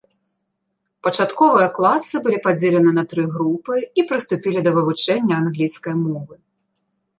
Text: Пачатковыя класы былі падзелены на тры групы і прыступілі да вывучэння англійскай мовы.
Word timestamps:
Пачатковыя 1.07 1.67
класы 1.77 2.21
былі 2.25 2.39
падзелены 2.47 2.91
на 2.97 3.03
тры 3.13 3.27
групы 3.35 3.75
і 4.01 4.07
прыступілі 4.13 4.59
да 4.71 4.75
вывучэння 4.81 5.33
англійскай 5.45 5.95
мовы. 6.05 6.35